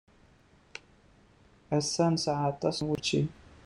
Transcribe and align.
Ass-a, 1.77 2.05
nesɛa 2.13 2.43
aṭas 2.51 2.77
n 2.79 2.85
wučči. 2.87 3.21